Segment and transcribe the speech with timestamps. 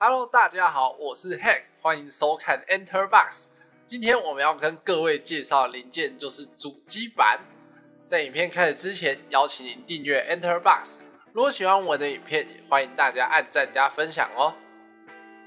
[0.00, 3.48] Hello，大家好，我是 Hack，欢迎收看 Enter Box。
[3.84, 7.40] 今天我们要跟各位介绍的零件就是主机板。
[8.06, 11.00] 在影片开始之前，邀请您订阅 Enter Box。
[11.32, 14.54] 如果喜欢我的影片，也欢迎大家按赞加分享哦。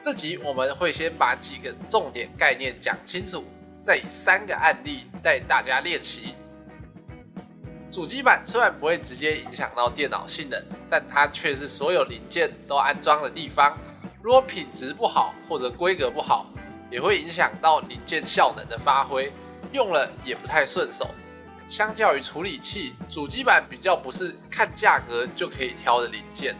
[0.00, 3.42] 这集我们会先把几个重点概念讲清楚，
[3.82, 6.36] 再以三个案例带大家练习。
[7.90, 13.76] 主机板虽然不会直接影响到电脑性能，但它却是所有零件都安装的地方。
[14.26, 16.46] 如果品质不好或者规格不好，
[16.90, 19.32] 也会影响到零件效能的发挥，
[19.70, 21.06] 用了也不太顺手。
[21.68, 26.56] 相较于处理器，主机板比较不是看价格就可以挑的零件，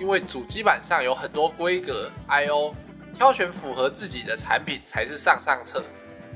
[0.00, 2.74] 因为主机板上有很多规格 I/O，
[3.14, 5.84] 挑选符合自己的产品才是上上策。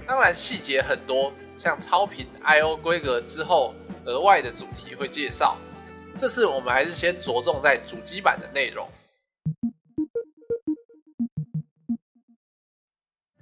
[0.06, 3.74] 当然细节很多，像超频 I/O 规格之后，
[4.05, 5.56] 额外的主题会介绍。
[6.16, 8.88] 这次我们还是先着重在主机板的内容。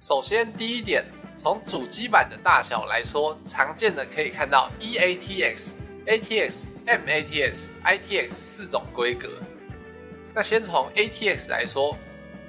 [0.01, 1.05] 首先，第一点，
[1.37, 5.75] 从主机板的大小来说，常见的可以看到 eATX、
[6.07, 9.29] ATX、MATX、ITX 四种规格。
[10.33, 11.95] 那先从 ATX 来说，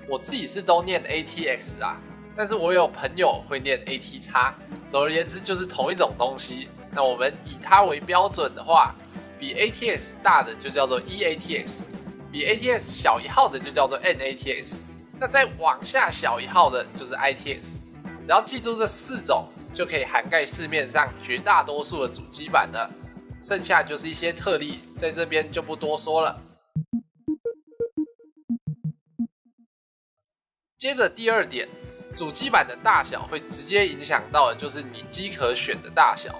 [0.09, 2.01] 我自己是都念 ATX 啊，
[2.35, 4.55] 但是我有朋友会念 ATX。
[4.89, 6.71] 总而言之，就是同一种东西。
[6.91, 8.95] 那我们以它为标准的话，
[9.39, 11.85] 比 ATX 大的就叫做 eATX，
[12.33, 14.79] 比 ATX 小一号的就叫做 NATX。
[15.23, 17.77] 那再往下小一号的就是 ITX，
[18.25, 22.91] 只要记住这四种，就可以涵盖市面上绝大多数的主机板了。
[23.41, 26.43] 剩下就是一些特例，在这边就不多说了。
[30.77, 31.69] 接着第二点，
[32.17, 36.35] 主机板的大小会直接影响到的就是你机壳选的大小。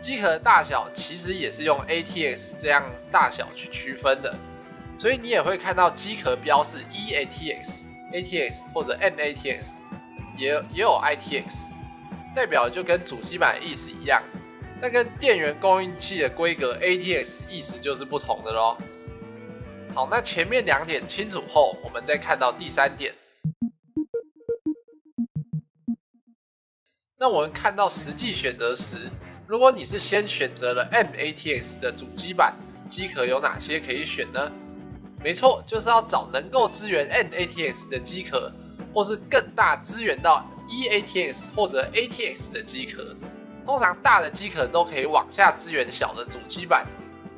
[0.00, 4.34] 机壳的大小其实也是用 ATX 这样大小去区分的，
[4.98, 7.84] 所以你也会看到机壳标示 eATX。
[8.14, 9.72] ATX 或者 MATX
[10.38, 11.70] 也也有 ITX，
[12.34, 14.22] 代表就跟主机板的意思一样，
[14.80, 18.78] 那跟电源供应器的规格 ATX 意思就是不同的咯。
[19.92, 23.12] 好，那前面两点清楚后，我们再看到第三点。
[27.16, 29.08] 那我们看到实际选择时，
[29.46, 32.54] 如果你是先选择了 MATX 的主机板，
[32.88, 34.52] 机壳有哪些可以选呢？
[35.24, 38.52] 没错，就是要找能够支援 NATX 的机壳，
[38.92, 43.16] 或是更大支援到 eATX 或者 ATX 的机壳。
[43.64, 46.86] 通常大的机壳都可以往下支援小的主机板，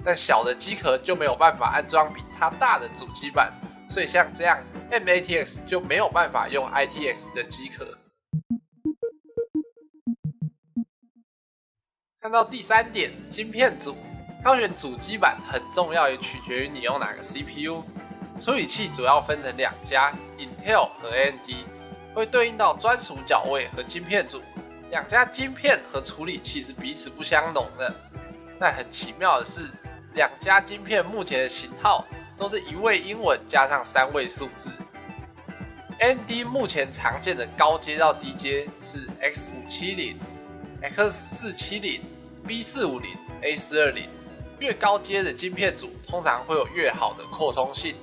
[0.04, 3.52] 但小的机壳就没有办法安装比它大的主机板，
[3.88, 4.58] 所以像这样
[4.90, 7.86] MATX 就没有办法用 ITX 的机壳。
[12.20, 13.94] 看到第三点，晶片组。
[14.42, 17.82] 挑选主机板很重要，也取决于你用哪个 CPU。
[18.38, 21.50] 处理器主要分成两家，Intel 和 AMD，
[22.14, 24.42] 会对应到专属脚位和晶片组。
[24.90, 27.92] 两家晶片和处理器是彼此不相容的。
[28.60, 29.68] 但很奇妙的是，
[30.14, 34.70] 两家晶片目前的型号都是一位英文加上三位数字。
[35.98, 40.18] AMD 目前常见的高阶到低阶是 X 五七零、
[40.82, 42.02] X 四七零、
[42.46, 44.08] B 四五零、A 四二零。
[44.58, 47.94] 越高阶的晶片组通常会有越好的扩充性，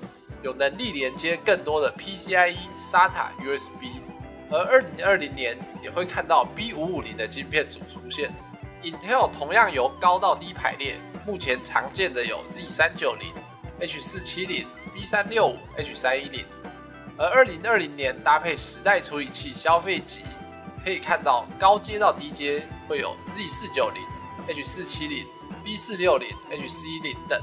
[0.41, 3.87] 有能力连接更多的 PCIe、SATA、USB。
[4.51, 8.31] 而二零二零年也会看到 B 五五零的晶片组出现。
[8.83, 13.31] Intel 同样由高到低排列，目前常见的有 Z 三九零、
[13.79, 16.45] H 四七零、B 三六五、H 三一零。
[17.17, 20.21] 而二零二零年搭配十代处理器消费级，
[20.83, 24.03] 可以看到高阶到低阶会有 Z 四九零、
[24.47, 25.25] H 四七零。
[25.63, 27.41] B 四六零、H 四一零等，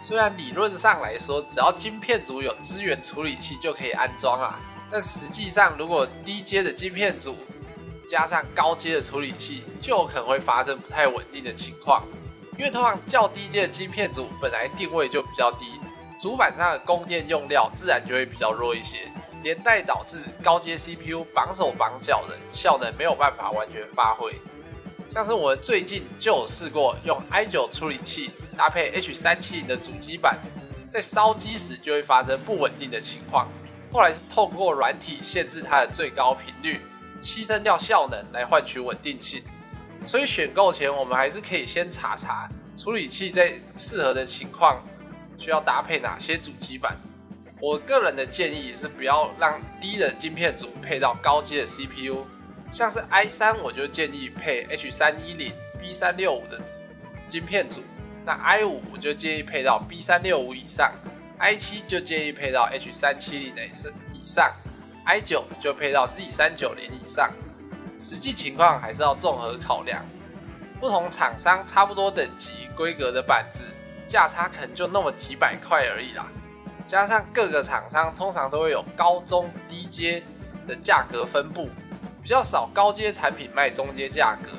[0.00, 4.58] 虽然理论上来说，只要晶片组有支援处理器就可以安装啊，
[4.90, 7.36] 但实际上，如果低阶的晶片组
[8.10, 12.02] 加上高阶的处理器，就可能会发生不太稳定的情况。
[12.58, 15.66] 因为通常较低阶的晶片组本来定位就比较低，
[16.20, 19.08] 主板上的供电用料自然就会比较弱一些，
[19.44, 24.34] 连带导致高阶 CPU 绑手绑脚的效能没有办法完全发挥。
[25.18, 30.38] 像是我们最近就有试过用 i9 处理器搭配 H370 的主机板，
[30.88, 33.48] 在烧机时就会发生不稳定的情况。
[33.90, 36.80] 后来是透过软体限制它的最高频率，
[37.20, 39.42] 牺牲掉效能来换取稳定性。
[40.06, 44.80] 所以选购前我们还是可以先查查处理器在适合的情况
[45.36, 46.96] 需要搭配哪些主机板。
[47.60, 52.24] 我个人的建议是不要让低的晶片组配到高阶的 CPU。
[52.70, 56.60] 像是 i 三，我就建议配 H 三一零、B 三六五的
[57.28, 57.80] 晶片组；
[58.24, 60.92] 那 i 五我就建议配到 B 三六五以上。
[61.38, 63.64] ；i 七就建议配到 H 三七零的
[64.12, 64.52] 以上
[65.06, 67.32] ，i9 就配到 Z 三九零以上。
[67.96, 70.04] 实际情况还是要综合考量，
[70.78, 73.64] 不同厂商差不多等级规格的板子，
[74.06, 76.28] 价差可能就那么几百块而已啦。
[76.86, 80.22] 加上各个厂商通常都会有高中低阶
[80.66, 81.68] 的价格分布，
[82.22, 84.50] 比较少高阶产品卖中阶价格，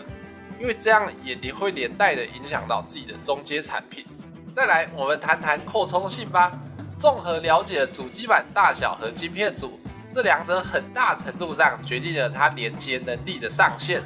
[0.59, 4.05] 因为这样也会连带的影响到自己的中阶产品。
[4.51, 6.51] 再来，我们谈谈扩充性吧。
[6.97, 9.79] 综合了解主机板大小和晶片组。
[10.11, 14.01] 这两者很大程度上决定了它连接能力的上限。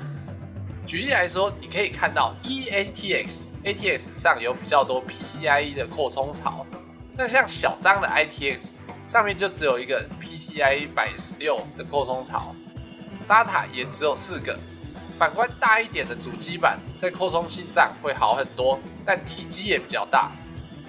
[0.85, 6.65] 举例来说，你可以看到 eATX ATX 上有比较多 PCIe 的扩充槽，
[7.17, 8.71] 那像小张的 ITX
[9.07, 12.53] 上面就只有一个 PCIe 百十六的扩充槽
[13.23, 14.59] 沙塔也只有四个。
[15.17, 20.31] 反观大一点的主机板，在扩充性上会好很多，但体积也比较大。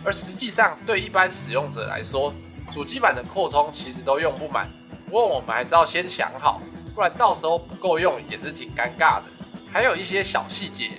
[0.05, 2.35] 而实际上，对一般使用者来说，
[2.71, 4.69] 主机板的扩充其实都用不满。
[5.07, 6.61] 不过我们还是要先想好，
[6.95, 9.25] 不然到时候不够用也是挺尴尬的。
[9.71, 10.91] 还有一些小细节，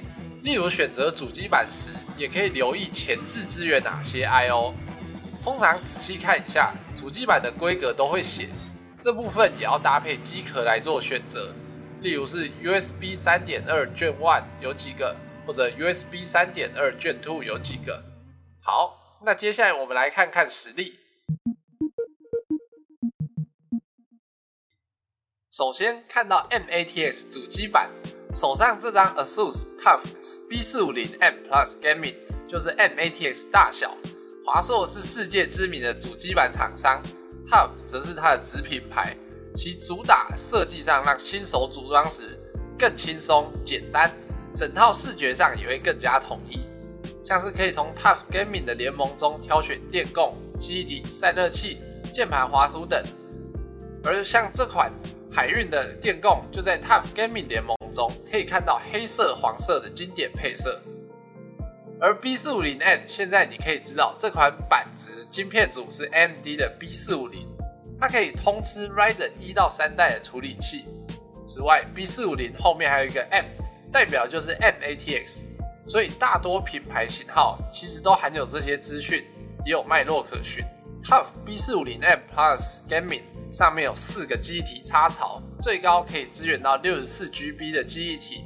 [0.44, 4.74] 例如选择主机板时，也可以留意前置支援哪些 I/O。
[5.44, 8.50] 通常仔细看一下主机板的规格都会写，
[9.06, 11.54] 这部分也要搭配机壳来做选择。
[12.02, 15.16] 例如是 USB 三点二 Gen One 有几个，
[15.46, 18.04] 或者 USB 三点二 Gen Two 有几个。
[18.64, 20.98] 好，那接下来我们来看看实例。
[25.52, 27.92] 首先看到 MATX 主机板，
[28.34, 30.02] 手上这张 ASUS TUF
[30.50, 32.16] B450M Plus Gaming
[32.50, 33.96] 就是 MATX 大小。
[34.44, 37.00] 华硕是世界知名的主机板厂商
[37.50, 39.16] ，TUF 则是它的子品牌，
[39.54, 42.38] 其主打设计上让新手组装时
[42.78, 44.12] 更轻松简单，
[44.56, 46.60] 整套视觉上也会更加统一。
[47.24, 51.80] 像是可以从 TUF Gaming 的联盟中挑选电供、记忆体、散热器、
[52.14, 53.04] 键盘、滑鼠等，
[54.04, 54.92] 而像这款。
[55.32, 60.82] 海运的电供就在 TUF Gaming 联盟中可以看到黑色、黄色的经典配色。
[62.00, 67.46] 而 B450M 现在你可以知道这款板子晶片组是 AMD 的 B450，
[68.00, 70.86] 它可以通吃 Ryzen 一到三代的处理器。
[71.46, 73.46] 此外，B450 后面还有一个 M，
[73.92, 75.44] 代表就是 MATX，
[75.88, 79.24] 所以大多品牌型号其实都含有这些资讯，
[79.66, 80.64] 也有脉络可循。
[81.04, 83.22] TUF B450M Plus Gaming。
[83.52, 88.44] 上面有四个记忆体插槽，最高可以支援到六十四 GB 的记忆体，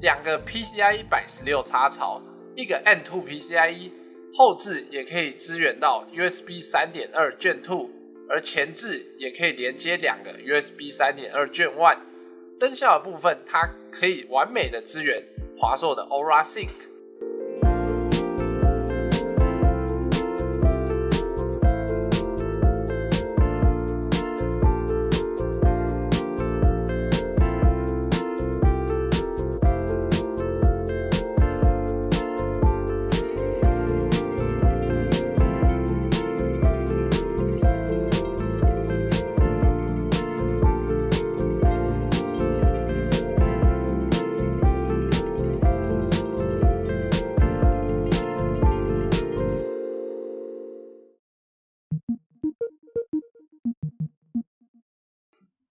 [0.00, 2.20] 两个 PCIe 百十六插槽，
[2.58, 3.92] 一个 N2 PCIe，
[4.34, 7.88] 后置也可以支援到 USB 三点二 Gen 2，
[8.28, 11.98] 而前置也可以连接两个 USB 三点二 Gen 1。
[12.58, 15.22] 灯效的部分，它可以完美的支援
[15.56, 16.66] 华硕的 Aura Sync。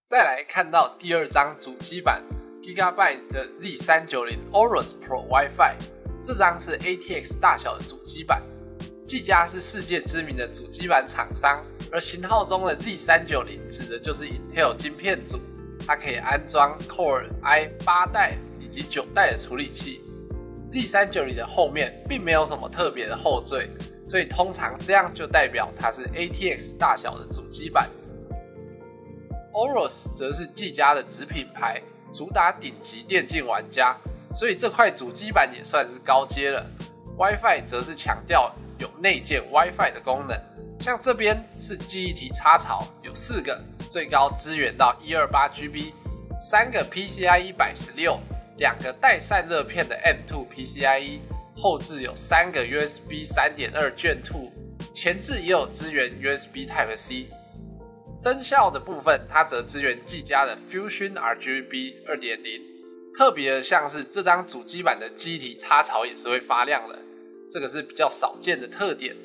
[0.08, 2.24] 再来看到第二张主机板
[2.64, 5.76] Gigabyte 的 Z 三九零 Aorus Pro WiFi，
[6.24, 8.42] 这张是 ATX 大小的主机板。
[9.06, 11.62] 技嘉是世界知名的主机板厂商，
[11.92, 15.42] 而型号中的 Z 三九零指的就是 Intel 晶片组，
[15.86, 20.02] 它可以安装 Core i 八代以及九代的处理器。
[20.72, 23.68] Z 三九零的后面并没有什么特别的后缀，
[24.08, 27.90] 所以通常这样就代表它是 ATX 大小的主机板。
[29.58, 31.82] Aorus 则是技嘉的子品牌，
[32.14, 33.98] 主打顶级电竞玩家，
[34.36, 36.64] 所以这块主机板也算是高阶了。
[37.18, 40.40] WiFi 则是强调有内建 WiFi 的功能，
[40.80, 43.60] 像这边是记忆体插槽，有四个，
[43.90, 45.92] 最高支援到一二八 GB，
[46.40, 48.20] 三个 PCIe 百十六，
[48.58, 51.20] 两个带散热片的 M2 PCIe，
[51.56, 54.52] 后置有三个 USB 三点二 Gen 2，
[54.94, 57.32] 前置也有支援 USB Type C。
[58.24, 62.62] 灯效的部分，它则支援技嘉的 Fusion RGB 二点零。
[63.16, 67.00] 特别的像是这张主机板的机体插槽也是会发亮的，
[67.50, 69.16] 这个是比较少见的特点。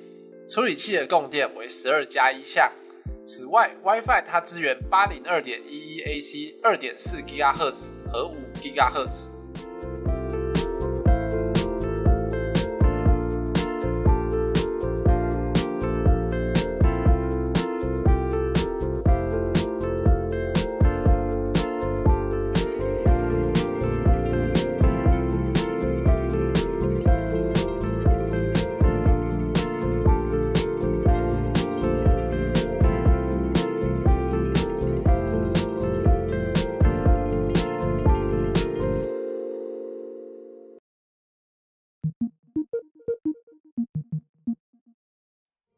[0.49, 2.71] 处理器的供电为十二加一项。
[3.25, 9.29] 此外，WiFi 它支援八零二点一一 AC 二点四 GHz 和五 GHz。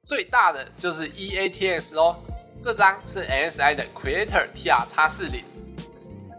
[0.05, 2.17] 最大的就是 EATX 哦，
[2.63, 5.43] 这张是 NSI 的 Creator TR 叉四零，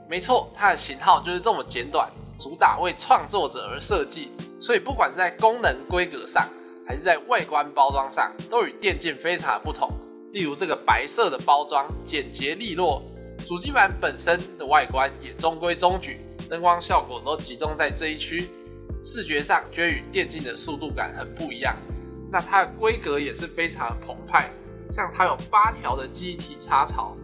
[0.08, 2.08] 没错，它的型号就是这么简短，
[2.38, 4.30] 主打为创作者而设计，
[4.62, 6.48] 所以不管是在功能规格上，
[6.88, 9.90] 还是在外观包装上，都与电竞非常的不同。
[10.32, 13.02] 例如这个白色的包装，简洁利落，
[13.48, 18.48] 主机板本身的外观也中规中矩，灯光效果都集中在这一区，
[19.04, 21.76] 视觉上就与电竞的速度感很不一样。
[22.32, 24.50] 那它的规格也是非常的澎湃，
[24.94, 27.16] 像它有八条的机体插槽，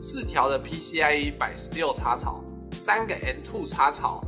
[0.00, 4.22] 四条的 PCIe 百十六插槽，三个 N2 插槽，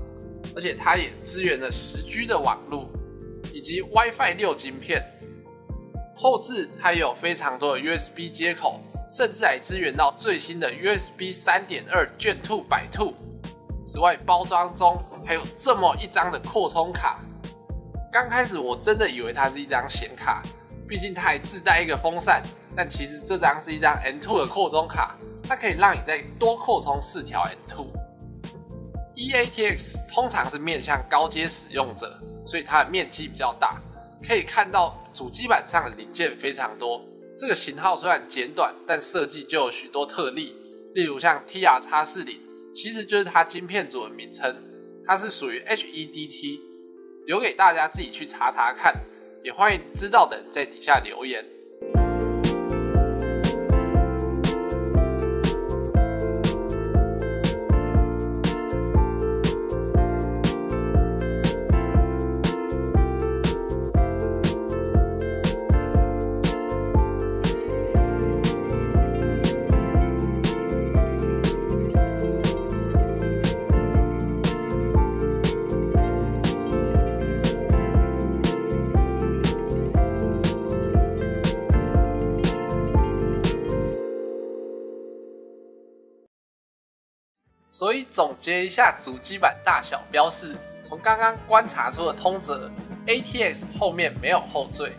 [0.55, 2.89] 而且它也支援了十 G 的网络。
[3.55, 5.03] 以及 WiFi 六晶片，
[6.15, 8.79] 后置它也有非常多的 USB 接口，
[9.11, 13.15] 甚至还支援到最新的 USB 三点二 Gen2 百兔。
[13.85, 17.19] 此外，包装中还有这么一张的扩充卡。
[18.12, 20.43] 刚开始我真的以为它是一张显卡，
[20.88, 22.43] 毕竟它还自带一个风扇。
[22.75, 27.87] 但其实这张是一张 N2 的扩充卡，它可以让你再多扩充四条 N2。
[29.17, 32.21] EATX 通常是面向高阶使用者。
[32.47, 33.81] 所以它的面积比较大，
[34.26, 37.00] 可以看到主机板上的零件非常多。
[37.38, 40.57] 这个型号虽然简短，但设计就有许多特例，
[40.95, 42.40] 例如像 TR x 四零，
[42.75, 44.57] 其实就是它晶片组的名称，
[45.07, 46.61] 它是属于 HEDT，
[47.27, 48.95] 留给大家自己去查查看，
[49.43, 51.45] 也欢迎知道的在底下留言。
[87.81, 92.71] 所以总结一下主机板大小标示，从刚刚观察出的通则
[93.07, 94.93] ，ATX 后面没有后缀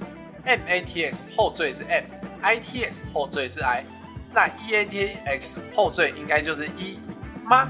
[0.44, 3.86] ，MATX 后缀是 M，ITX 后缀是 I，
[4.34, 7.00] 那 EATX 后缀应该就是 E
[7.44, 7.70] 吗？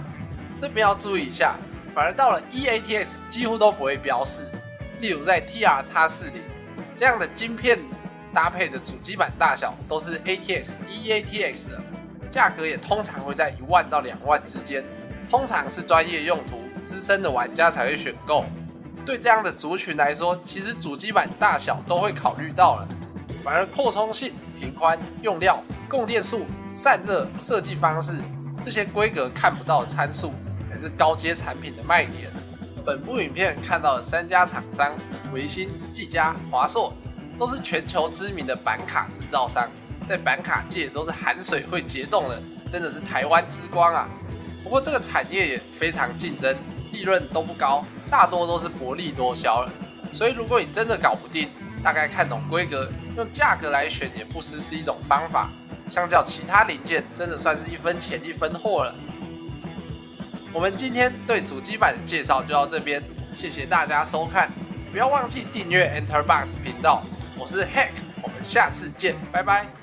[0.58, 1.58] 这边要注意一下，
[1.94, 4.48] 反而到了 EATX 几乎都不会标示，
[5.02, 6.42] 例如在 TR x 四零
[6.96, 7.78] 这样的晶片
[8.34, 11.82] 搭配的主机板大小都是 ATX、EATX 的。
[12.30, 14.82] 价格也通常会在一万到两万之间，
[15.32, 18.44] 通常是专业用途、资深的玩家才会选购。
[19.06, 22.88] 对这样的族群来说，其实主机板大小都会考虑到了，
[23.42, 28.20] 反而扩充性、平宽、用料、供电数、散热、设计方式
[28.62, 30.34] 这些规格看不到的参数，
[30.70, 32.30] 才是高阶产品的卖点。
[32.86, 34.94] 本部影片看到的三家厂商，
[35.32, 36.94] 维新、技嘉、华硕，
[37.40, 39.66] 都是全球知名的板卡制造商。
[40.10, 44.10] 在板卡界都是含水会结冻的，真的是台湾之光啊！
[44.64, 46.56] 不过这个产业也非常竞争，
[46.92, 49.72] 利润都不高，大多都是薄利多销了。
[50.14, 51.50] 所以如果你真的搞不定，
[51.84, 55.50] 大概看懂规格，用价格来选也不失是一种方法。
[55.90, 58.96] 相较其他零件，真的算是一分钱一分货了。
[60.54, 63.02] 我们今天对主机板的介绍就到这边，
[63.34, 64.50] 谢谢大家收看，
[64.92, 67.04] 不要忘记订阅 Enterbox 频道。
[67.38, 67.92] 我是 Hack，
[68.22, 69.81] 我们下次见，拜拜。